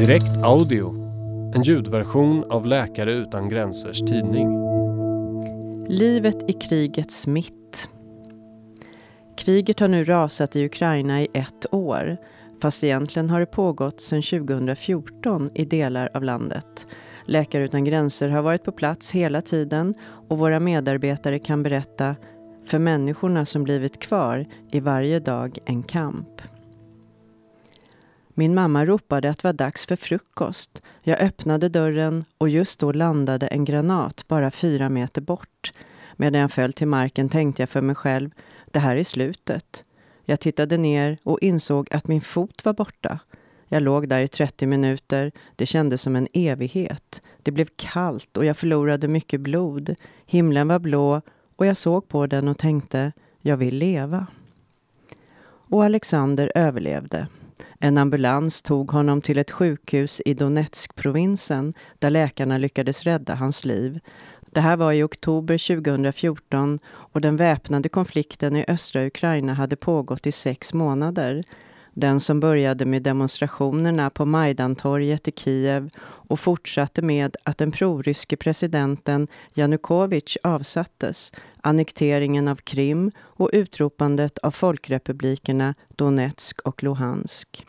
Direkt 0.00 0.44
Audio, 0.44 0.94
en 1.54 1.62
ljudversion 1.62 2.44
av 2.50 2.66
Läkare 2.66 3.12
utan 3.12 3.48
gränsers 3.48 3.98
tidning. 3.98 4.48
Livet 5.88 6.50
i 6.50 6.52
krigets 6.52 7.26
mitt. 7.26 7.88
Kriget 9.36 9.80
har 9.80 9.88
nu 9.88 10.04
rasat 10.04 10.56
i 10.56 10.64
Ukraina 10.64 11.22
i 11.22 11.28
ett 11.34 11.74
år, 11.74 12.16
fast 12.62 12.84
egentligen 12.84 13.30
har 13.30 13.40
det 13.40 13.46
pågått 13.46 14.00
sedan 14.00 14.22
2014 14.22 15.48
i 15.54 15.64
delar 15.64 16.10
av 16.14 16.22
landet. 16.22 16.86
Läkare 17.24 17.64
utan 17.64 17.84
gränser 17.84 18.28
har 18.28 18.42
varit 18.42 18.64
på 18.64 18.72
plats 18.72 19.12
hela 19.12 19.42
tiden 19.42 19.94
och 20.28 20.38
våra 20.38 20.60
medarbetare 20.60 21.38
kan 21.38 21.62
berätta 21.62 22.16
för 22.66 22.78
människorna 22.78 23.44
som 23.44 23.64
blivit 23.64 23.98
kvar 23.98 24.46
i 24.70 24.80
varje 24.80 25.18
dag 25.18 25.58
en 25.64 25.82
kamp. 25.82 26.42
Min 28.40 28.54
mamma 28.54 28.86
ropade 28.86 29.30
att 29.30 29.38
det 29.38 29.48
var 29.48 29.52
dags 29.52 29.86
för 29.86 29.96
frukost. 29.96 30.82
Jag 31.02 31.20
öppnade 31.20 31.68
dörren 31.68 32.24
och 32.38 32.48
just 32.48 32.80
då 32.80 32.92
landade 32.92 33.46
en 33.46 33.64
granat 33.64 34.24
bara 34.28 34.50
fyra 34.50 34.88
meter 34.88 35.20
bort. 35.20 35.72
Medan 36.16 36.40
jag 36.40 36.52
föll 36.52 36.72
till 36.72 36.86
marken 36.86 37.28
tänkte 37.28 37.62
jag 37.62 37.68
för 37.68 37.80
mig 37.80 37.94
själv, 37.94 38.30
det 38.70 38.78
här 38.78 38.96
är 38.96 39.04
slutet. 39.04 39.84
Jag 40.24 40.40
tittade 40.40 40.76
ner 40.76 41.18
och 41.22 41.38
insåg 41.40 41.88
att 41.90 42.08
min 42.08 42.20
fot 42.20 42.64
var 42.64 42.72
borta. 42.72 43.18
Jag 43.68 43.82
låg 43.82 44.08
där 44.08 44.20
i 44.20 44.28
30 44.28 44.66
minuter. 44.66 45.32
Det 45.56 45.66
kändes 45.66 46.02
som 46.02 46.16
en 46.16 46.28
evighet. 46.32 47.22
Det 47.42 47.50
blev 47.50 47.68
kallt 47.76 48.36
och 48.36 48.44
jag 48.44 48.56
förlorade 48.56 49.08
mycket 49.08 49.40
blod. 49.40 49.94
Himlen 50.26 50.68
var 50.68 50.78
blå 50.78 51.20
och 51.56 51.66
jag 51.66 51.76
såg 51.76 52.08
på 52.08 52.26
den 52.26 52.48
och 52.48 52.58
tänkte, 52.58 53.12
jag 53.40 53.56
vill 53.56 53.76
leva. 53.76 54.26
Och 55.68 55.84
Alexander 55.84 56.52
överlevde. 56.54 57.26
En 57.78 57.98
ambulans 57.98 58.62
tog 58.62 58.90
honom 58.90 59.22
till 59.22 59.38
ett 59.38 59.50
sjukhus 59.50 60.22
i 60.24 60.34
Donetsk-provinsen 60.34 61.72
där 61.98 62.10
läkarna 62.10 62.58
lyckades 62.58 63.02
rädda 63.02 63.34
hans 63.34 63.64
liv. 63.64 64.00
Det 64.52 64.60
här 64.60 64.76
var 64.76 64.92
i 64.92 65.02
oktober 65.02 65.76
2014 65.76 66.78
och 66.86 67.20
den 67.20 67.36
väpnade 67.36 67.88
konflikten 67.88 68.56
i 68.56 68.64
östra 68.68 69.06
Ukraina 69.06 69.54
hade 69.54 69.76
pågått 69.76 70.26
i 70.26 70.32
sex 70.32 70.74
månader. 70.74 71.42
Den 71.94 72.20
som 72.20 72.40
började 72.40 72.84
med 72.84 73.02
demonstrationerna 73.02 74.10
på 74.10 74.24
Majdantorget 74.24 75.28
i 75.28 75.32
Kiev 75.32 75.90
och 76.00 76.40
fortsatte 76.40 77.02
med 77.02 77.36
att 77.42 77.58
den 77.58 77.72
proryske 77.72 78.36
presidenten 78.36 79.28
Janukovyč 79.54 80.36
avsattes, 80.42 81.32
annekteringen 81.60 82.48
av 82.48 82.56
Krim 82.56 83.10
och 83.18 83.50
utropandet 83.52 84.38
av 84.38 84.50
folkrepublikerna 84.50 85.74
Donetsk 85.88 86.60
och 86.60 86.82
Luhansk. 86.82 87.66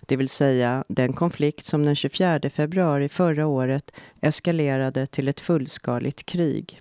Det 0.00 0.16
vill 0.16 0.28
säga 0.28 0.84
den 0.88 1.12
konflikt 1.12 1.64
som 1.64 1.84
den 1.84 1.96
24 1.96 2.40
februari 2.50 3.08
förra 3.08 3.46
året 3.46 3.90
eskalerade 4.20 5.06
till 5.06 5.28
ett 5.28 5.40
fullskaligt 5.40 6.26
krig. 6.26 6.80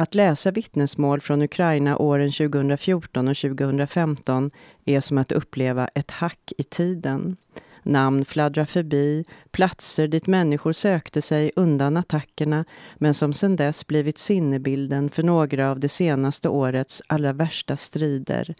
Att 0.00 0.14
läsa 0.14 0.50
vittnesmål 0.50 1.20
från 1.20 1.42
Ukraina 1.42 1.98
åren 1.98 2.32
2014 2.32 3.28
och 3.28 3.36
2015 3.36 4.50
är 4.84 5.00
som 5.00 5.18
att 5.18 5.32
uppleva 5.32 5.88
ett 5.88 6.10
hack 6.10 6.52
i 6.58 6.62
tiden. 6.62 7.36
Namn 7.82 8.24
fladdrar 8.24 8.64
förbi, 8.64 9.24
platser 9.50 10.08
dit 10.08 10.26
människor 10.26 10.72
sökte 10.72 11.22
sig 11.22 11.52
undan 11.56 11.96
attackerna 11.96 12.64
men 12.96 13.14
som 13.14 13.32
sedan 13.32 13.56
dess 13.56 13.86
blivit 13.86 14.18
sinnebilden 14.18 15.10
för 15.10 15.22
några 15.22 15.70
av 15.70 15.80
det 15.80 15.88
senaste 15.88 16.48
årets 16.48 17.02
allra 17.06 17.32
värsta 17.32 17.76
strider. 17.76 18.54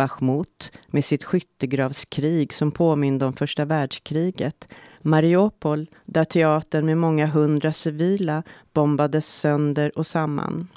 Bachmut 0.00 0.72
med 0.86 1.04
sitt 1.04 1.24
skyttegravskrig 1.24 2.52
som 2.52 2.72
påminde 2.72 3.26
om 3.26 3.32
första 3.32 3.64
världskriget. 3.64 4.68
Mariupol, 5.02 5.86
där 6.04 6.24
teatern 6.24 6.86
med 6.86 6.98
många 6.98 7.26
hundra 7.26 7.72
civila 7.72 8.42
bombades 8.72 9.26
sönder 9.26 9.98
och 9.98 10.06
samman. 10.06 10.68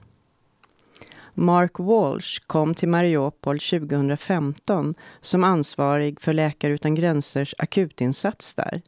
Mark 1.34 1.80
Walsh 1.80 2.42
kom 2.48 2.76
till 2.76 2.90
Mariupol 2.90 3.60
2015 3.60 4.94
som 5.22 5.44
ansvarig 5.44 6.22
för 6.22 6.34
Läkare 6.34 6.74
utan 6.74 6.96
gränsers 6.96 7.56
akutinsats 7.58 8.56
där. 8.56 8.82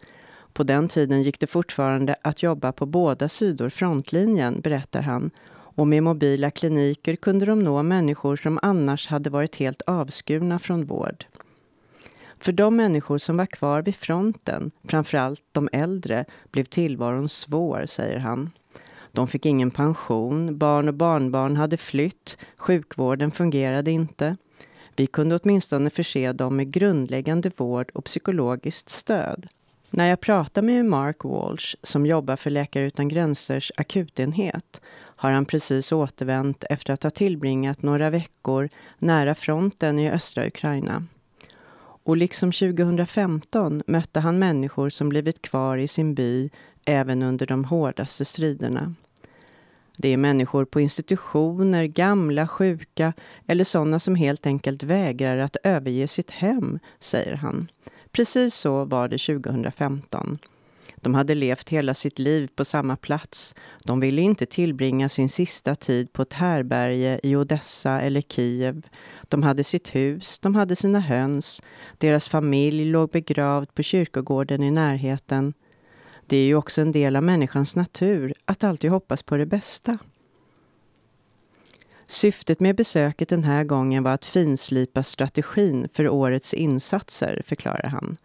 På 0.54 0.64
den 0.64 0.88
tiden 0.88 1.22
gick 1.22 1.40
det 1.40 1.48
fortfarande 1.48 2.16
att 2.22 2.44
jobba 2.44 2.72
på 2.72 2.86
båda 2.86 3.30
sidor 3.30 3.70
frontlinjen, 3.70 4.62
berättar 4.62 5.02
han. 5.02 5.32
Och 5.76 5.88
med 5.88 6.04
mobila 6.04 6.52
kliniker 6.52 7.16
kunde 7.16 7.46
de 7.46 7.64
nå 7.64 7.84
människor 7.84 8.36
som 8.36 8.60
annars 8.62 9.08
hade 9.08 9.30
varit 9.30 9.56
helt 9.56 9.82
avskurna 9.82 10.60
från 10.60 10.86
vård. 10.86 11.26
För 12.40 12.52
de 12.52 12.76
människor 12.76 13.18
som 13.18 13.38
var 13.38 13.46
kvar 13.46 13.82
vid 13.82 13.96
fronten, 13.96 14.72
framförallt 14.84 15.44
de 15.52 15.70
äldre, 15.72 16.26
blev 16.52 16.64
tillvaron 16.64 17.30
svår, 17.30 17.86
säger 17.86 18.20
han. 18.20 18.50
De 19.12 19.28
fick 19.28 19.46
ingen 19.46 19.72
pension, 19.72 20.58
barn 20.58 20.88
och 20.88 20.94
barnbarn 20.94 21.56
hade 21.56 21.78
flytt, 21.78 22.38
sjukvården 22.58 23.32
fungerade 23.32 23.92
inte. 23.92 24.38
Vi 24.96 25.08
kunde 25.08 25.40
åtminstone 25.44 25.90
förse 25.90 26.34
dem 26.34 26.56
med 26.56 26.72
grundläggande 26.72 27.52
vård 27.58 27.92
och 27.94 28.06
psykologiskt 28.06 28.90
stöd. 28.90 29.48
När 29.92 30.10
jag 30.10 30.20
pratar 30.20 30.62
med 30.62 30.86
Mark 30.86 31.24
Walsh, 31.24 31.76
som 31.84 32.06
jobbar 32.06 32.36
för 32.36 32.50
Läkare 32.50 32.86
utan 32.86 33.08
gränsers 33.08 33.72
akutenhet, 33.78 34.82
har 34.96 35.32
han 35.32 35.46
precis 35.46 35.92
återvänt 35.92 36.64
efter 36.70 36.94
att 36.94 37.04
ha 37.04 37.10
tillbringat 37.10 37.82
några 37.82 38.10
veckor 38.10 38.70
nära 38.98 39.36
fronten 39.36 40.00
i 40.00 40.12
östra 40.12 40.48
Ukraina. 40.48 41.04
Och 42.04 42.18
liksom 42.18 42.52
2015 42.52 43.84
mötte 43.88 44.20
han 44.20 44.40
människor 44.40 44.90
som 44.90 45.10
blivit 45.10 45.42
kvar 45.42 45.78
i 45.78 45.88
sin 45.88 46.16
by 46.16 46.50
även 46.86 47.22
under 47.22 47.46
de 47.46 47.66
hårdaste 47.66 48.26
striderna. 48.26 48.94
Det 49.98 50.10
är 50.10 50.18
människor 50.18 50.66
på 50.66 50.82
institutioner, 50.82 51.86
gamla, 51.86 52.48
sjuka 52.48 53.14
eller 53.48 53.64
sådana 53.64 54.00
som 54.00 54.16
helt 54.16 54.46
enkelt 54.46 54.84
vägrar 54.84 55.38
att 55.38 55.58
överge 55.64 56.08
sitt 56.08 56.32
hem, 56.32 56.80
säger 57.00 57.36
han. 57.36 57.68
Precis 58.16 58.56
så 58.56 58.86
var 58.86 59.08
det 59.08 59.18
2015. 59.18 60.38
De 60.96 61.14
hade 61.14 61.36
levt 61.36 61.70
hela 61.70 61.94
sitt 61.94 62.20
liv 62.20 62.50
på 62.56 62.66
samma 62.66 62.96
plats. 62.96 63.56
De 63.84 64.00
ville 64.00 64.22
inte 64.22 64.46
tillbringa 64.46 65.10
sin 65.10 65.30
sista 65.30 65.76
tid 65.76 66.14
på 66.14 66.22
ett 66.22 66.34
härberge 66.34 67.20
i 67.24 67.36
Odessa 67.36 68.02
eller 68.02 68.22
Kiev. 68.22 68.82
De 69.22 69.44
hade 69.44 69.64
sitt 69.64 69.96
hus, 69.96 70.40
de 70.40 70.56
hade 70.56 70.76
sina 70.76 71.00
höns. 71.00 71.62
Deras 71.98 72.28
familj 72.28 72.86
låg 72.86 73.10
begravd 73.10 73.74
på 73.74 73.84
kyrkogården 73.84 74.64
i 74.64 74.72
närheten. 74.72 75.54
Det 76.28 76.38
är 76.38 76.46
ju 76.46 76.56
också 76.56 76.82
en 76.82 76.92
del 76.92 77.16
av 77.16 77.24
människans 77.24 77.76
natur 77.76 78.34
att 78.46 78.64
alltid 78.64 78.92
hoppas 78.92 79.24
på 79.24 79.38
det 79.38 79.46
bästa. 79.46 79.98
Syftet 82.08 82.60
med 82.60 82.76
besöket 82.76 83.30
den 83.30 83.44
här 83.44 83.64
gången 83.64 84.04
var 84.04 84.12
att 84.12 84.26
finslipa 84.26 85.04
strategin 85.04 85.88
för 85.94 86.10
årets 86.10 86.54
insatser, 86.54 87.42
förklarar 87.46 87.90
han. 87.90 88.18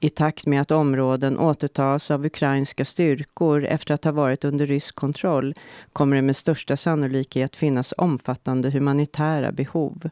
I 0.00 0.10
takt 0.10 0.46
med 0.46 0.60
att 0.60 0.70
områden 0.70 1.38
återtas 1.38 2.10
av 2.10 2.26
ukrainska 2.26 2.84
styrkor 2.84 3.64
efter 3.64 3.94
att 3.94 4.04
ha 4.04 4.12
varit 4.12 4.44
under 4.44 4.66
rysk 4.66 4.94
kontroll 4.94 5.54
kommer 5.92 6.16
det 6.16 6.22
med 6.22 6.36
största 6.36 6.76
sannolikhet 6.76 7.56
finnas 7.56 7.94
omfattande 7.96 8.70
humanitära 8.70 9.52
behov. 9.52 10.10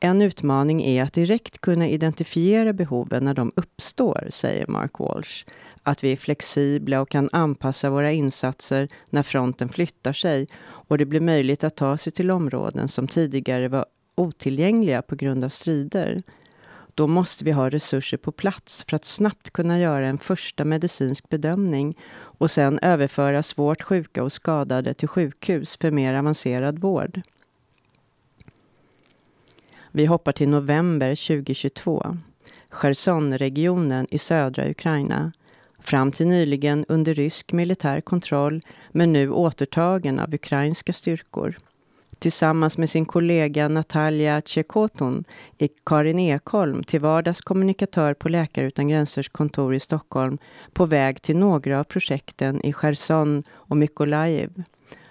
En 0.00 0.22
utmaning 0.22 0.82
är 0.82 1.02
att 1.02 1.12
direkt 1.12 1.60
kunna 1.60 1.88
identifiera 1.88 2.72
behoven 2.72 3.24
när 3.24 3.34
de 3.34 3.52
uppstår, 3.56 4.26
säger 4.30 4.66
Mark 4.66 4.98
Walsh. 4.98 5.44
Att 5.86 6.04
vi 6.04 6.12
är 6.12 6.16
flexibla 6.16 7.00
och 7.00 7.08
kan 7.08 7.28
anpassa 7.32 7.90
våra 7.90 8.12
insatser 8.12 8.88
när 9.10 9.22
fronten 9.22 9.68
flyttar 9.68 10.12
sig 10.12 10.46
och 10.62 10.98
det 10.98 11.04
blir 11.04 11.20
möjligt 11.20 11.64
att 11.64 11.76
ta 11.76 11.96
sig 11.96 12.12
till 12.12 12.30
områden 12.30 12.88
som 12.88 13.08
tidigare 13.08 13.68
var 13.68 13.86
otillgängliga 14.14 15.02
på 15.02 15.16
grund 15.16 15.44
av 15.44 15.48
strider. 15.48 16.22
Då 16.94 17.06
måste 17.06 17.44
vi 17.44 17.50
ha 17.50 17.70
resurser 17.70 18.16
på 18.16 18.32
plats 18.32 18.84
för 18.88 18.96
att 18.96 19.04
snabbt 19.04 19.50
kunna 19.50 19.78
göra 19.78 20.06
en 20.06 20.18
första 20.18 20.64
medicinsk 20.64 21.28
bedömning 21.28 21.98
och 22.14 22.50
sen 22.50 22.78
överföra 22.82 23.42
svårt 23.42 23.82
sjuka 23.82 24.22
och 24.22 24.32
skadade 24.32 24.94
till 24.94 25.08
sjukhus 25.08 25.76
för 25.76 25.90
mer 25.90 26.14
avancerad 26.14 26.78
vård. 26.78 27.20
Vi 29.90 30.06
hoppar 30.06 30.32
till 30.32 30.48
november 30.48 31.14
2022. 31.14 32.16
Chersonregionen 32.70 34.06
i 34.10 34.18
södra 34.18 34.70
Ukraina. 34.70 35.32
Fram 35.84 36.12
till 36.12 36.26
nyligen 36.26 36.84
under 36.88 37.14
rysk 37.14 37.52
militär 37.52 38.00
kontroll 38.00 38.62
men 38.92 39.12
nu 39.12 39.30
återtagen 39.30 40.20
av 40.20 40.34
ukrainska 40.34 40.92
styrkor. 40.92 41.56
Tillsammans 42.18 42.78
med 42.78 42.90
sin 42.90 43.06
kollega 43.06 43.68
Natalia 43.68 44.42
Tjekoton 44.44 45.24
är 45.58 45.68
Karin 45.86 46.18
Ekholm 46.18 46.84
till 46.84 47.00
vardags 47.00 47.40
kommunikatör 47.40 48.14
på 48.14 48.28
Läkare 48.28 48.66
utan 48.66 48.88
gränsers 48.88 49.28
kontor 49.28 49.74
i 49.74 49.80
Stockholm 49.80 50.38
på 50.72 50.86
väg 50.86 51.22
till 51.22 51.36
några 51.36 51.80
av 51.80 51.84
projekten 51.84 52.64
i 52.64 52.72
Cherson 52.72 53.42
och 53.50 53.76
Mykolajiv. 53.76 54.62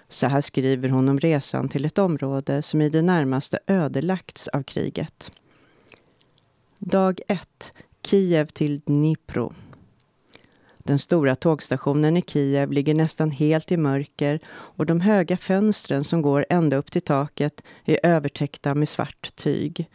Så 0.08 0.26
här 0.26 0.40
skriver 0.40 0.88
hon 0.88 1.08
om 1.08 1.18
resan 1.18 1.68
till 1.68 1.84
ett 1.84 1.98
område 1.98 2.62
som 2.62 2.80
i 2.80 2.88
det 2.88 3.02
närmaste 3.02 3.58
ödelagts 3.66 4.48
av 4.48 4.62
kriget. 4.62 5.32
Dag 6.78 7.20
1. 7.28 7.72
Kiev 8.02 8.46
till 8.46 8.80
Dnipro. 8.80 9.52
Den 10.86 10.98
stora 10.98 11.34
tågstationen 11.34 12.16
i 12.16 12.22
Kiev 12.22 12.72
ligger 12.72 12.94
nästan 12.94 13.30
helt 13.30 13.72
i 13.72 13.76
mörker 13.76 14.40
och 14.48 14.86
de 14.86 15.00
höga 15.00 15.36
fönstren 15.36 16.04
som 16.04 16.22
går 16.22 16.46
ända 16.48 16.76
upp 16.76 16.90
till 16.90 17.02
taket 17.02 17.62
är 17.84 17.98
övertäckta 18.02 18.74
med 18.74 18.88
svart 18.88 19.36
tyg. 19.36 19.88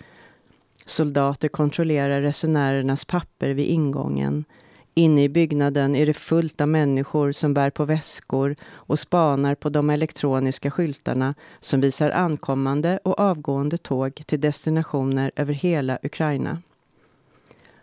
Soldater 0.86 1.48
kontrollerar 1.48 2.22
resenärernas 2.22 3.06
papper 3.06 3.50
vid 3.50 3.68
ingången. 3.68 4.46
Inne 4.94 5.24
i 5.24 5.30
byggnaden 5.30 5.96
är 5.96 6.06
det 6.06 6.14
fullt 6.14 6.62
av 6.62 6.68
människor 6.68 7.32
som 7.32 7.54
bär 7.54 7.70
på 7.70 7.86
väskor 7.86 8.56
och 8.72 9.00
spanar 9.00 9.56
på 9.56 9.70
de 9.70 9.90
elektroniska 9.90 10.72
skyltarna 10.72 11.36
som 11.60 11.82
visar 11.82 12.10
ankommande 12.10 13.00
och 13.04 13.20
avgående 13.20 13.78
tåg 13.78 14.16
till 14.26 14.42
destinationer 14.42 15.32
över 15.36 15.54
hela 15.54 16.00
Ukraina. 16.04 16.62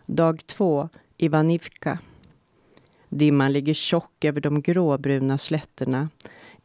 Dag 0.07 0.47
två, 0.47 0.89
Ivanivka. 1.17 1.99
Dimman 3.17 3.53
ligger 3.53 3.75
tjock 3.75 4.25
över 4.25 4.41
de 4.41 4.63
gråbruna 4.63 5.39
slätterna. 5.39 6.09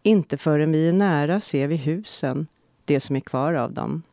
Inte 0.03 0.37
förrän 0.37 0.71
vi 0.71 0.87
är 0.87 0.93
nära 0.93 1.39
ser 1.39 1.67
vi 1.67 1.75
husen, 1.75 2.47
det 2.85 2.99
som 2.99 3.15
är 3.15 3.19
kvar 3.19 3.53
av 3.53 3.73
dem. 3.73 4.03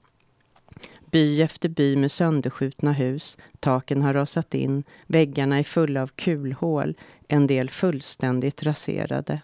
By 1.11 1.43
efter 1.43 1.69
by 1.69 1.97
med 1.97 2.13
sönderskjutna 2.13 2.93
hus, 2.93 3.39
taken 3.61 4.03
har 4.03 4.15
rasat 4.15 4.55
in, 4.55 4.85
väggarna 5.07 5.59
är 5.59 5.63
fulla 5.63 6.03
av 6.03 6.07
kulhål, 6.07 6.95
en 7.29 7.47
del 7.47 7.71
fullständigt 7.71 8.63
raserade. 8.63 9.41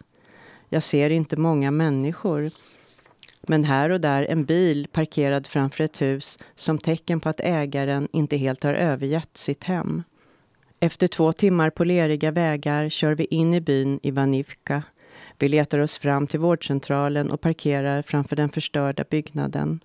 Jag 0.68 0.82
ser 0.82 1.10
inte 1.10 1.36
många 1.36 1.70
människor, 1.70 2.50
men 3.42 3.64
här 3.64 3.90
och 3.90 4.00
där 4.00 4.22
en 4.22 4.44
bil 4.44 4.88
parkerad 4.92 5.46
framför 5.46 5.84
ett 5.84 6.00
hus 6.00 6.38
som 6.54 6.78
tecken 6.78 7.20
på 7.20 7.28
att 7.28 7.40
ägaren 7.40 8.08
inte 8.12 8.36
helt 8.36 8.62
har 8.62 8.74
övergett 8.74 9.36
sitt 9.36 9.64
hem. 9.64 10.02
Efter 10.84 11.06
två 11.08 11.32
timmar 11.32 11.70
på 11.70 11.84
leriga 11.84 12.30
vägar 12.30 12.88
kör 12.88 13.14
vi 13.14 13.24
in 13.24 13.54
i 13.54 13.60
byn 13.60 14.00
Ivanivka. 14.02 14.82
Vi 15.38 15.48
letar 15.48 15.78
oss 15.78 15.98
fram 15.98 16.26
till 16.26 16.40
vårdcentralen 16.40 17.30
och 17.30 17.40
parkerar 17.40 18.02
framför 18.02 18.36
den 18.36 18.48
förstörda 18.48 19.04
byggnaden. 19.10 19.80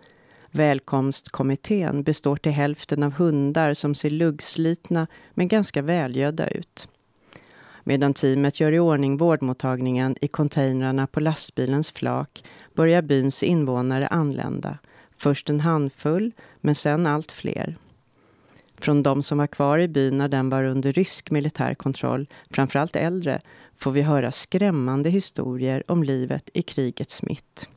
Välkomstkommittén 0.52 2.04
består 2.04 2.36
till 2.36 2.52
hälften 2.52 3.04
av 3.04 3.14
hundar 3.14 3.74
som 3.74 3.96
ser 3.96 4.10
luggslitna 4.10 5.08
men 5.34 5.48
ganska 5.48 5.82
välgödda 5.82 6.48
ut. 6.48 6.88
Medan 7.84 8.14
teamet 8.14 8.60
gör 8.60 8.72
i 8.72 8.80
ordning 8.80 9.18
vårdmottagningen 9.18 10.16
i 10.22 10.28
containrarna 10.28 11.08
på 11.08 11.20
lastbilens 11.20 11.92
flak 11.92 12.44
börjar 12.74 13.02
byns 13.02 13.44
invånare 13.44 14.08
anlända. 14.08 14.78
Först 15.22 15.50
en 15.50 15.60
handfull, 15.60 16.32
men 16.62 16.76
sen 16.76 17.08
allt 17.08 17.32
fler. 17.32 17.78
Från 18.80 19.04
de 19.04 19.22
som 19.22 19.38
var 19.38 19.48
kvar 19.48 19.80
i 19.80 19.88
byn 19.88 20.18
när 20.18 20.28
den 20.28 20.50
var 20.50 20.64
under 20.64 20.92
rysk 20.92 21.32
militär 21.32 21.74
kontroll, 21.74 22.28
framförallt 22.50 22.96
äldre, 22.96 23.42
får 23.78 23.92
vi 23.92 24.02
höra 24.02 24.32
skrämmande 24.32 25.10
historier 25.10 25.84
om 25.88 26.04
livet 26.04 26.50
i 26.54 26.62
krigets 26.62 27.24
mitt. 27.24 27.70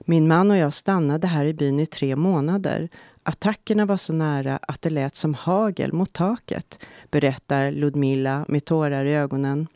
Min 0.00 0.28
man 0.28 0.50
och 0.50 0.56
jag 0.56 0.74
stannade 0.74 1.26
här 1.26 1.44
i 1.44 1.54
byn 1.54 1.80
i 1.80 1.86
tre 1.86 2.16
månader. 2.16 2.88
Attackerna 3.22 3.86
var 3.86 3.96
så 3.96 4.12
nära 4.12 4.58
att 4.62 4.82
det 4.82 4.90
lät 4.90 5.16
som 5.16 5.34
hagel 5.34 5.92
mot 5.92 6.12
taket, 6.12 6.78
berättar 7.10 7.70
Ludmila 7.70 8.44
med 8.48 8.64
tårar 8.64 9.04
i 9.04 9.14
ögonen. 9.14 9.66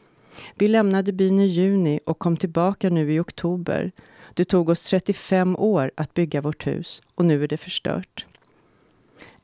Vi 0.54 0.68
lämnade 0.68 1.12
byn 1.12 1.38
i 1.38 1.46
juni 1.46 2.00
och 2.06 2.18
kom 2.18 2.36
tillbaka 2.36 2.90
nu 2.90 3.12
i 3.12 3.20
oktober. 3.20 3.92
Det 4.34 4.44
tog 4.44 4.68
oss 4.68 4.84
35 4.84 5.56
år 5.56 5.90
att 5.96 6.14
bygga 6.14 6.40
vårt 6.40 6.66
hus 6.66 7.02
och 7.14 7.24
nu 7.24 7.44
är 7.44 7.48
det 7.48 7.56
förstört. 7.56 8.26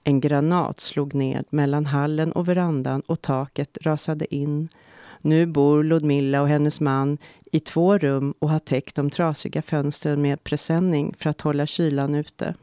En 0.04 0.20
granat 0.20 0.80
slog 0.80 1.14
ned 1.14 1.44
mellan 1.50 1.86
hallen 1.86 2.32
och 2.32 2.48
verandan 2.48 3.00
och 3.06 3.22
taket 3.22 3.78
rasade 3.80 4.34
in. 4.34 4.68
Nu 5.20 5.46
bor 5.46 5.84
Ludmilla 5.84 6.42
och 6.42 6.48
hennes 6.48 6.80
man 6.80 7.18
i 7.52 7.60
två 7.60 7.98
rum 7.98 8.34
och 8.38 8.50
har 8.50 8.58
täckt 8.58 8.96
de 8.96 9.10
trasiga 9.10 9.62
fönstren 9.62 10.22
med 10.22 10.44
presenning 10.44 11.14
för 11.18 11.30
att 11.30 11.40
hålla 11.40 11.66
kylan 11.66 12.14
ute. 12.14 12.54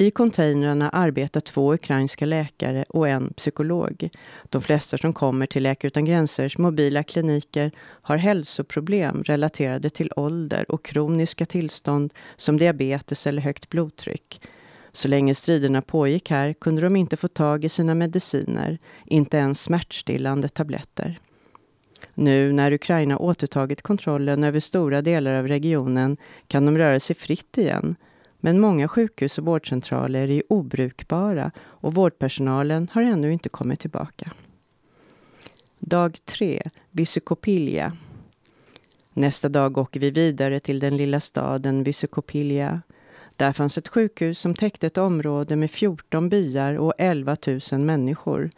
I 0.00 0.10
containrarna 0.10 0.90
arbetar 0.90 1.40
två 1.40 1.74
ukrainska 1.74 2.26
läkare 2.26 2.84
och 2.88 3.08
en 3.08 3.32
psykolog. 3.36 4.08
De 4.48 4.62
flesta 4.62 4.98
som 4.98 5.12
kommer 5.12 5.46
till 5.46 5.62
Läkare 5.62 5.88
utan 5.88 6.04
gränsers 6.04 6.58
mobila 6.58 7.02
kliniker 7.02 7.72
har 7.78 8.16
hälsoproblem 8.16 9.22
relaterade 9.22 9.90
till 9.90 10.12
ålder 10.16 10.70
och 10.70 10.84
kroniska 10.84 11.46
tillstånd 11.46 12.14
som 12.36 12.58
diabetes 12.58 13.26
eller 13.26 13.42
högt 13.42 13.68
blodtryck. 13.68 14.40
Så 14.92 15.08
länge 15.08 15.34
striderna 15.34 15.82
pågick 15.82 16.30
här 16.30 16.52
kunde 16.52 16.82
de 16.82 16.96
inte 16.96 17.16
få 17.16 17.28
tag 17.28 17.64
i 17.64 17.68
sina 17.68 17.94
mediciner, 17.94 18.78
inte 19.04 19.36
ens 19.36 19.62
smärtstillande 19.62 20.48
tabletter. 20.48 21.18
Nu 22.14 22.52
när 22.52 22.72
Ukraina 22.72 23.18
återtagit 23.18 23.82
kontrollen 23.82 24.44
över 24.44 24.60
stora 24.60 25.02
delar 25.02 25.34
av 25.34 25.48
regionen 25.48 26.16
kan 26.46 26.66
de 26.66 26.78
röra 26.78 27.00
sig 27.00 27.16
fritt 27.16 27.58
igen. 27.58 27.96
Men 28.40 28.60
många 28.60 28.88
sjukhus 28.88 29.38
och 29.38 29.44
vårdcentraler 29.44 30.30
är 30.30 30.42
obrukbara 30.48 31.50
och 31.58 31.94
vårdpersonalen 31.94 32.88
har 32.92 33.02
ännu 33.02 33.32
inte 33.32 33.48
kommit 33.48 33.80
tillbaka. 33.80 34.32
Dag 35.78 36.18
3, 36.24 36.62
Vysykopilja. 36.90 37.96
Nästa 39.12 39.48
dag 39.48 39.78
åker 39.78 40.00
vi 40.00 40.10
vidare 40.10 40.60
till 40.60 40.80
den 40.80 40.96
lilla 40.96 41.20
staden 41.20 41.84
Vysykopilja. 41.84 42.82
Där 43.38 43.52
fanns 43.52 43.78
ett 43.78 43.88
sjukhus 43.88 44.40
som 44.40 44.54
täckte 44.54 44.86
ett 44.86 44.98
område 44.98 45.56
med 45.56 45.70
14 45.70 46.28
byar 46.28 46.74
och 46.74 46.92
11 46.98 47.36
000 47.46 47.60
människor. 47.84 48.50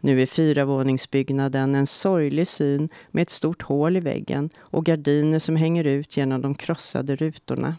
Nu 0.00 0.22
är 0.22 0.26
fyravåningsbyggnaden 0.26 1.74
en 1.74 1.86
sorglig 1.86 2.48
syn 2.48 2.88
med 3.10 3.22
ett 3.22 3.30
stort 3.30 3.62
hål 3.62 3.96
i 3.96 4.00
väggen 4.00 4.50
och 4.56 4.84
gardiner 4.84 5.38
som 5.38 5.56
hänger 5.56 5.84
ut 5.84 6.16
genom 6.16 6.42
de 6.42 6.54
krossade 6.54 7.16
rutorna. 7.16 7.76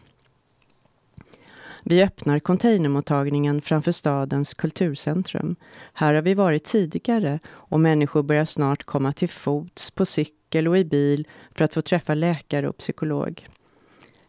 Vi 1.84 2.04
öppnar 2.04 2.40
containermottagningen 2.40 3.62
framför 3.62 3.92
stadens 3.92 4.54
kulturcentrum. 4.54 5.56
Här 5.94 6.14
har 6.14 6.22
vi 6.22 6.34
varit 6.34 6.64
tidigare 6.64 7.40
och 7.48 7.80
människor 7.80 8.24
börjar 8.24 8.46
snart 8.46 8.84
komma 8.84 9.12
till 9.12 9.30
fots, 9.30 9.92
på 9.92 10.06
cykel 10.06 10.68
och 10.68 10.78
i 10.78 10.86
bil 10.86 11.28
för 11.56 11.66
att 11.66 11.74
få 11.74 11.82
träffa 11.82 12.14
läkare 12.14 12.70
och 12.70 12.78
psykolog. 12.78 13.48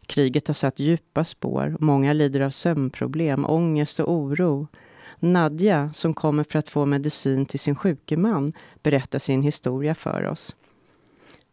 Kriget 0.07 0.47
har 0.47 0.55
satt 0.55 0.79
djupa 0.79 1.25
spår. 1.25 1.77
Många 1.81 2.13
lider 2.13 2.41
av 2.41 2.51
sömnproblem, 2.51 3.47
ångest 3.47 4.01
och 4.01 4.13
oro. 4.13 4.69
Nadja, 5.19 5.91
som 5.93 6.15
kommer 6.15 6.45
för 6.45 6.59
att 6.59 6.69
få 6.69 6.87
medicin 6.87 7.47
till 7.47 7.61
sin 7.61 7.77
sjuke 7.77 8.17
man, 8.17 8.53
berättar 8.83 9.19
sin 9.19 9.43
historia 9.43 9.95
för 9.95 10.25
oss. 10.25 10.57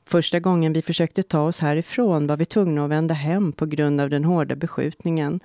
Första 0.05 0.39
gången 0.39 0.73
vi 0.73 0.81
försökte 0.81 1.23
ta 1.23 1.41
oss 1.41 1.59
härifrån 1.59 2.27
var 2.27 2.37
vi 2.37 2.45
tvungna 2.45 2.83
att 2.83 2.91
vända 2.91 3.13
hem 3.13 3.51
på 3.51 3.65
grund 3.65 4.01
av 4.01 4.09
den 4.09 4.23
hårda 4.23 4.55
beskjutningen. 4.55 5.39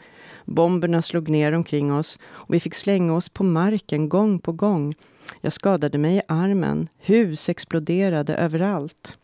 Bomberna 0.44 1.02
slog 1.02 1.28
ner 1.28 1.52
omkring 1.52 1.92
oss 1.92 2.18
och 2.24 2.54
vi 2.54 2.60
fick 2.60 2.74
slänga 2.74 3.14
oss 3.14 3.28
på 3.28 3.44
marken 3.44 4.08
gång 4.08 4.38
på 4.38 4.52
gång. 4.52 4.94
Jag 5.40 5.52
skadade 5.52 5.98
mig 5.98 6.16
i 6.16 6.22
armen. 6.28 6.88
Hus 6.98 7.48
exploderade 7.48 8.36
överallt. 8.36 9.18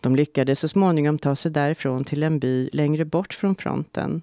De 0.00 0.16
lyckades 0.16 0.60
så 0.60 0.68
småningom 0.68 1.18
ta 1.18 1.36
sig 1.36 1.50
därifrån 1.50 2.04
till 2.04 2.22
en 2.22 2.38
by 2.38 2.70
längre 2.72 3.04
bort 3.04 3.34
från 3.34 3.54
fronten. 3.54 4.22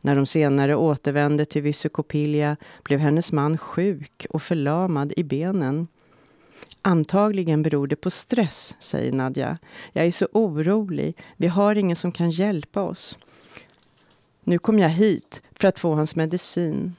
När 0.00 0.16
de 0.16 0.26
senare 0.26 0.76
återvände 0.76 1.44
till 1.44 1.62
Vysokopilja 1.62 2.56
blev 2.82 3.00
hennes 3.00 3.32
man 3.32 3.58
sjuk 3.58 4.26
och 4.30 4.42
förlamad 4.42 5.12
i 5.16 5.22
benen. 5.22 5.88
Antagligen 6.82 7.62
beror 7.62 7.86
det 7.86 7.96
på 7.96 8.10
stress, 8.10 8.76
säger 8.78 9.12
Nadja. 9.12 9.58
Jag 9.92 10.06
är 10.06 10.10
så 10.10 10.28
orolig. 10.32 11.16
Vi 11.36 11.46
har 11.46 11.74
ingen 11.74 11.96
som 11.96 12.12
kan 12.12 12.30
hjälpa 12.30 12.82
oss. 12.82 13.18
Nu 14.44 14.58
kom 14.58 14.78
jag 14.78 14.88
hit 14.88 15.42
för 15.52 15.68
att 15.68 15.78
få 15.78 15.94
hans 15.94 16.16
medicin. 16.16 16.94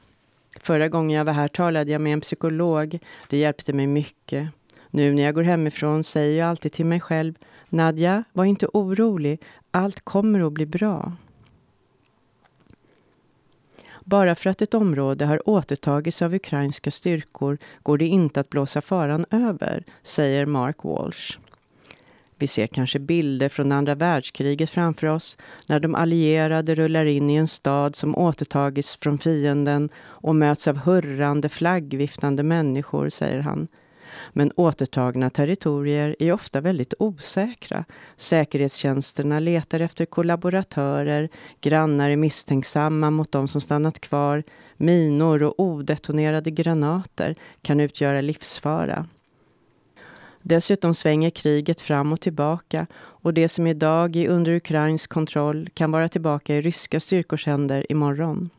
Förra 0.60 0.88
gången 0.88 1.17
jag 1.17 1.25
var 1.25 1.34
här 1.34 1.48
talade 1.48 1.91
jag 1.91 2.01
med 2.01 2.13
en 2.13 2.22
psykolog. 2.22 3.00
Det 3.29 3.38
hjälpte 3.38 3.74
mig 3.74 3.88
mycket. 3.88 4.48
Nu 4.89 5.13
när 5.13 5.24
jag 5.24 5.36
går 5.36 5.43
hemifrån 5.43 6.03
säger 6.03 6.39
jag 6.39 6.50
alltid 6.50 6.72
till 6.72 6.86
mig 6.86 7.00
själv 7.00 7.34
Nadja, 7.71 8.23
var 8.33 8.45
inte 8.45 8.67
orolig. 8.73 9.41
Allt 9.71 10.01
kommer 10.01 10.47
att 10.47 10.53
bli 10.53 10.65
bra. 10.65 11.13
Bara 14.05 14.35
för 14.35 14.49
att 14.49 14.61
ett 14.61 14.73
område 14.73 15.25
har 15.25 15.49
återtagits 15.49 16.21
av 16.21 16.33
ukrainska 16.33 16.91
styrkor 16.91 17.57
går 17.83 17.97
det 17.97 18.05
inte 18.05 18.39
att 18.39 18.49
blåsa 18.49 18.81
faran 18.81 19.25
över, 19.31 19.83
säger 20.03 20.45
Mark 20.45 20.83
Walsh. 20.83 21.37
Vi 22.41 22.47
ser 22.47 22.67
kanske 22.67 22.99
bilder 22.99 23.49
från 23.49 23.71
andra 23.71 23.95
världskriget 23.95 24.69
framför 24.69 25.07
oss 25.07 25.37
när 25.67 25.79
de 25.79 25.95
allierade 25.95 26.75
rullar 26.75 27.05
in 27.05 27.29
i 27.29 27.35
en 27.35 27.47
stad 27.47 27.95
som 27.95 28.17
återtagits 28.17 28.95
från 28.95 29.17
fienden 29.17 29.89
och 29.97 30.35
möts 30.35 30.67
av 30.67 30.77
hurrande, 30.77 31.49
flaggviftande 31.49 32.43
människor, 32.43 33.09
säger 33.09 33.39
han. 33.39 33.67
Men 34.34 34.51
återtagna 34.56 35.30
territorier 35.30 36.15
är 36.20 36.32
ofta 36.32 36.62
väldigt 36.62 36.94
osäkra. 37.00 37.86
Säkerhetstjänsterna 38.15 39.39
letar 39.39 39.80
efter 39.80 40.06
kollaboratörer, 40.06 41.30
grannar 41.62 42.10
är 42.10 42.15
misstänksamma 42.15 43.10
mot 43.10 43.32
de 43.32 43.48
som 43.48 43.62
stannat 43.62 44.00
kvar, 44.00 44.44
minor 44.77 45.44
och 45.44 45.60
odetonerade 45.60 46.51
granater 46.51 47.36
kan 47.62 47.80
utgöra 47.80 48.22
livsfara. 48.22 49.06
Dessutom 50.41 50.94
svänger 50.94 51.30
kriget 51.30 51.82
fram 51.82 52.13
och 52.13 52.22
tillbaka 52.22 52.88
och 52.96 53.34
det 53.34 53.50
som 53.50 53.68
idag 53.68 54.15
är 54.15 54.30
under 54.30 54.51
ukrainsk 54.51 55.10
kontroll 55.10 55.70
kan 55.74 55.91
vara 55.91 56.10
tillbaka 56.10 56.56
i 56.56 56.62
ryska 56.62 57.00
styrkors 57.00 57.46
händer 57.46 57.91
imorgon. 57.91 58.50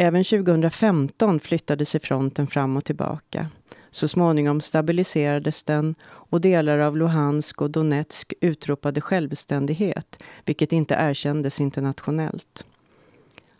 Även 0.00 0.24
2015 0.24 1.40
flyttade 1.40 1.84
sig 1.84 2.00
fronten 2.00 2.46
fram 2.46 2.76
och 2.76 2.84
tillbaka. 2.84 3.46
Så 3.90 4.08
småningom 4.08 4.60
stabiliserades 4.60 5.64
den 5.64 5.94
och 6.04 6.40
delar 6.40 6.78
av 6.78 6.96
Luhansk 6.96 7.62
och 7.62 7.70
Donetsk 7.70 8.34
utropade 8.40 9.00
självständighet, 9.00 10.22
vilket 10.44 10.72
inte 10.72 10.94
erkändes 10.94 11.60
internationellt. 11.60 12.64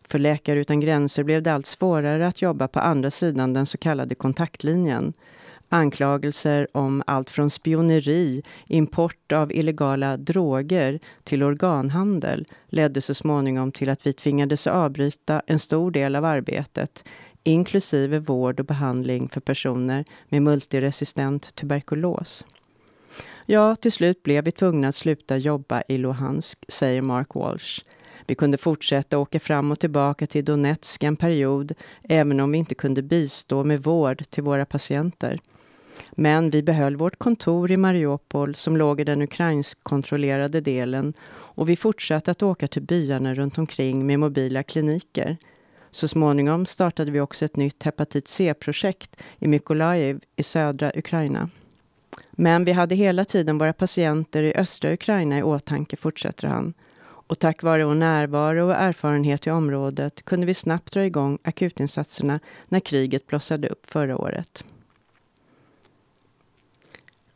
För 0.09 0.19
Läkare 0.19 0.61
utan 0.61 0.81
gränser 0.81 1.23
blev 1.23 1.43
det 1.43 1.53
allt 1.53 1.67
svårare 1.67 2.27
att 2.27 2.43
jobba 2.43 2.69
på 2.69 2.81
andra 2.81 3.11
sidan 3.11 3.53
den 3.53 3.67
så 3.67 3.79
kallade 3.79 4.15
kontaktlinjen 4.15 5.13
Anklagelser 5.69 6.69
om 6.73 7.03
allt 7.07 7.31
från 7.31 7.51
spioneri, 7.51 8.43
import 8.67 9.33
av 9.33 9.53
illegala 9.53 10.17
droger 10.17 11.01
till 11.25 11.43
organhandel 11.43 12.47
ledde 12.69 13.01
så 13.01 13.15
småningom 13.15 13.73
till 13.73 13.91
att 13.91 14.07
vi 14.07 14.13
tvingades 14.13 14.67
avbryta 14.67 15.43
en 15.47 15.59
stor 15.59 15.91
del 15.91 16.17
av 16.17 16.25
arbetet 16.25 17.05
inklusive 17.49 18.19
vård 18.19 18.61
och 18.61 18.67
behandling 18.67 19.29
för 19.29 19.41
personer 19.41 20.05
med 20.29 20.43
multiresistent 20.43 21.55
tuberkulos. 21.55 22.45
Ja, 23.47 23.77
till 23.77 23.93
slut 23.93 24.23
blev 24.23 24.45
vi 24.45 24.51
tvungna 24.51 24.89
att 24.89 24.95
sluta 24.95 25.37
jobba 25.37 25.83
i 25.89 25.99
Luhansk, 25.99 26.65
säger 26.69 27.03
Mark 27.03 27.35
Walsh. 27.35 27.85
Vi 28.27 28.35
kunde 28.35 28.59
fortsätta 28.59 29.19
åka 29.19 29.41
fram 29.41 29.73
och 29.73 29.81
tillbaka 29.81 30.27
till 30.27 30.45
Donetsk 30.45 31.03
en 31.03 31.17
period, 31.17 31.73
även 32.03 32.41
om 32.41 32.53
vi 32.53 32.59
inte 32.59 32.75
kunde 32.75 33.03
bistå 33.03 33.65
med 33.65 33.83
vård 33.83 34.25
till 34.31 34.43
våra 34.43 34.65
patienter. 34.65 35.41
Men 36.11 36.51
vi 36.51 36.63
behöll 36.63 36.97
vårt 36.97 37.19
kontor 37.19 37.71
i 37.71 37.77
Mariupol 37.77 38.55
som 38.55 38.77
låg 38.77 39.01
i 39.01 39.05
den 39.05 39.23
ukrainsk-kontrollerade 39.23 40.61
delen 40.61 41.15
och 41.31 41.69
vi 41.69 41.77
fortsatte 41.77 42.31
att 42.31 42.43
åka 42.43 42.69
till 42.69 42.83
byarna 42.83 43.35
runt 43.35 43.59
omkring 43.59 44.07
med 44.07 44.19
mobila 44.19 44.63
kliniker. 44.63 45.37
Så 45.91 46.09
småningom 46.09 46.67
startade 46.67 47.11
vi 47.11 47.21
också 47.21 47.45
ett 47.45 47.57
nytt 47.57 47.83
hepatit 47.83 48.29
C-projekt 48.29 49.17
i 49.39 49.49
Mykolaiv 49.49 50.21
i 50.37 50.43
södra 50.43 50.93
Ukraina. 50.95 51.51
Men 52.31 52.65
vi 52.65 52.73
hade 52.73 52.95
hela 52.95 53.25
tiden 53.25 53.59
våra 53.59 53.73
patienter 53.73 54.43
i 54.43 54.55
östra 54.55 54.93
Ukraina 54.93 55.39
i 55.39 55.43
åtanke, 55.43 55.97
fortsätter 55.97 56.49
han. 56.49 56.75
Och 57.01 57.39
tack 57.39 57.63
vare 57.63 57.85
vår 57.85 57.95
närvaro 57.95 58.67
och 58.67 58.75
erfarenhet 58.75 59.47
i 59.47 59.51
området 59.51 60.25
kunde 60.25 60.47
vi 60.47 60.55
snabbt 60.55 60.93
dra 60.93 61.05
igång 61.05 61.39
akutinsatserna 61.43 62.41
när 62.69 62.81
kriget 62.81 63.27
blossade 63.27 63.69
upp 63.69 63.91
förra 63.91 64.19
året. 64.19 64.65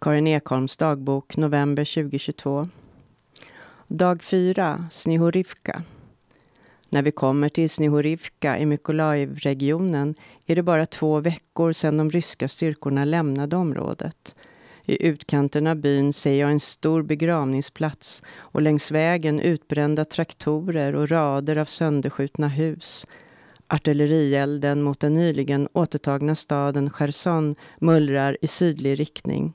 Karin 0.03 0.27
Ekholms 0.27 0.77
dagbok, 0.77 1.37
november 1.37 1.85
2022. 1.85 2.69
Dag 3.89 4.23
4, 4.23 4.89
Snihorivka. 4.91 5.83
När 6.89 7.03
vi 7.03 7.11
kommer 7.11 7.49
till 7.49 7.71
Snihorivka 7.71 8.59
i 8.59 8.67
Mykolaiv-regionen 8.67 10.15
är 10.47 10.57
det 10.57 10.63
bara 10.63 10.87
två 10.87 11.21
veckor 11.21 11.73
sedan 11.73 11.97
de 11.97 12.11
ryska 12.11 12.49
styrkorna 12.49 13.05
lämnade 13.05 13.57
området. 13.57 14.37
I 14.85 15.07
utkanten 15.07 15.67
av 15.67 15.77
byn 15.77 16.13
ser 16.13 16.35
jag 16.35 16.51
en 16.51 16.61
stor 16.61 17.03
begravningsplats 17.03 18.23
och 18.37 18.63
längs 18.63 18.91
vägen 18.91 19.41
utbrända 19.41 20.05
traktorer 20.05 20.95
och 20.95 21.11
rader 21.11 21.57
av 21.57 21.65
sönderskjutna 21.65 22.49
hus. 22.49 23.07
Artillerielden 23.67 24.83
mot 24.83 25.01
den 25.01 25.15
nyligen 25.15 25.69
återtagna 25.73 26.35
staden 26.35 26.91
Cherson 26.91 27.55
mullrar 27.79 28.37
i 28.41 28.47
sydlig 28.47 29.01
riktning. 29.01 29.55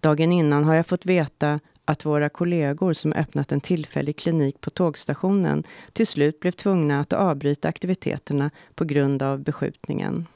Dagen 0.00 0.32
innan 0.32 0.64
har 0.64 0.74
jag 0.74 0.86
fått 0.86 1.06
veta 1.06 1.60
att 1.84 2.04
våra 2.04 2.28
kollegor 2.28 2.92
som 2.92 3.12
öppnat 3.12 3.52
en 3.52 3.60
tillfällig 3.60 4.16
klinik 4.16 4.60
på 4.60 4.70
tågstationen 4.70 5.64
till 5.92 6.06
slut 6.06 6.40
blev 6.40 6.52
tvungna 6.52 7.00
att 7.00 7.12
avbryta 7.12 7.68
aktiviteterna 7.68 8.50
på 8.74 8.84
grund 8.84 9.22
av 9.22 9.38
beskjutningen. 9.38 10.26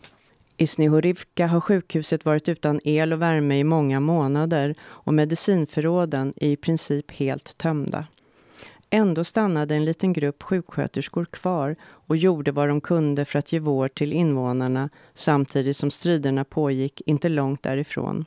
I 0.56 0.66
Snihorivka 0.66 1.46
har 1.46 1.60
sjukhuset 1.60 2.24
varit 2.24 2.48
utan 2.48 2.80
el 2.84 3.12
och 3.12 3.22
värme 3.22 3.58
i 3.58 3.64
många 3.64 4.00
månader 4.00 4.74
och 4.82 5.14
medicinförråden 5.14 6.34
är 6.36 6.48
i 6.48 6.56
princip 6.56 7.10
helt 7.10 7.58
tömda. 7.58 8.06
Ändå 8.90 9.24
stannade 9.24 9.74
en 9.74 9.84
liten 9.84 10.12
grupp 10.12 10.42
sjuksköterskor 10.42 11.24
kvar 11.24 11.76
och 11.82 12.16
gjorde 12.16 12.52
vad 12.52 12.68
de 12.68 12.80
kunde 12.80 13.24
för 13.24 13.38
att 13.38 13.52
ge 13.52 13.58
vård 13.58 13.94
till 13.94 14.12
invånarna 14.12 14.90
samtidigt 15.14 15.76
som 15.76 15.90
striderna 15.90 16.44
pågick 16.44 17.02
inte 17.06 17.28
långt 17.28 17.62
därifrån. 17.62 18.24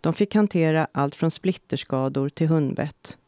De 0.00 0.12
fick 0.12 0.34
hantera 0.34 0.88
allt 0.92 1.14
från 1.14 1.30
splitterskador 1.30 2.28
till 2.28 2.48
hundbett. 2.48 3.18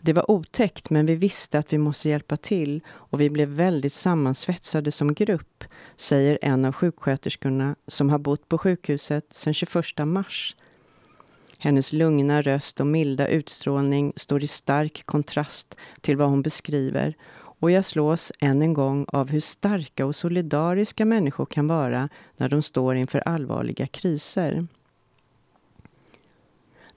Det 0.00 0.12
var 0.12 0.30
otäckt, 0.30 0.90
men 0.90 1.06
vi 1.06 1.14
visste 1.14 1.58
att 1.58 1.72
vi 1.72 1.78
måste 1.78 2.08
hjälpa 2.08 2.36
till 2.36 2.80
och 2.88 3.20
vi 3.20 3.30
blev 3.30 3.48
väldigt 3.48 3.92
sammansvetsade 3.92 4.92
som 4.92 5.14
grupp, 5.14 5.64
säger 5.96 6.38
en 6.42 6.64
av 6.64 6.72
sjuksköterskorna 6.72 7.76
som 7.86 8.10
har 8.10 8.18
bott 8.18 8.48
på 8.48 8.58
sjukhuset 8.58 9.32
sedan 9.32 9.54
21 9.54 9.84
mars. 9.98 10.56
Hennes 11.58 11.92
lugna 11.92 12.42
röst 12.42 12.80
och 12.80 12.86
milda 12.86 13.28
utstrålning 13.28 14.12
står 14.16 14.42
i 14.42 14.46
stark 14.46 15.02
kontrast 15.06 15.78
till 16.00 16.16
vad 16.16 16.28
hon 16.28 16.42
beskriver 16.42 17.14
och 17.58 17.70
jag 17.70 17.84
slås 17.84 18.32
än 18.40 18.62
en 18.62 18.74
gång 18.74 19.06
av 19.08 19.30
hur 19.30 19.40
starka 19.40 20.06
och 20.06 20.16
solidariska 20.16 21.04
människor 21.04 21.46
kan 21.46 21.66
vara 21.66 22.08
när 22.36 22.48
de 22.48 22.62
står 22.62 22.96
inför 22.96 23.18
allvarliga 23.18 23.86
kriser. 23.86 24.66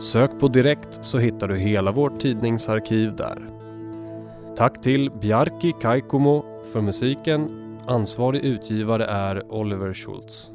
Sök 0.00 0.30
på 0.40 0.48
Direkt 0.48 1.04
så 1.04 1.18
hittar 1.18 1.48
du 1.48 1.56
hela 1.56 1.92
vårt 1.92 2.20
tidningsarkiv 2.20 3.16
där. 3.16 3.58
Tack 4.58 4.82
till 4.82 5.10
Bjarki 5.10 5.72
Kaikumo 5.80 6.44
för 6.72 6.80
musiken. 6.80 7.48
Ansvarig 7.86 8.44
utgivare 8.44 9.04
är 9.04 9.52
Oliver 9.52 9.94
Schultz. 9.94 10.52